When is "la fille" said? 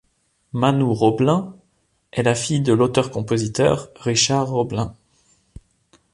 2.23-2.61